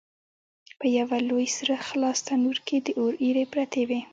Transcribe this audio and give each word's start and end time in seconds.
په 0.79 0.85
یوه 0.97 1.17
لوی 1.29 1.47
سره 1.57 1.75
خلاص 1.87 2.17
تنور 2.27 2.57
کې 2.67 2.77
د 2.85 2.87
اور 3.01 3.13
ایرې 3.25 3.45
پرتې 3.53 3.81
وې. 3.89 4.01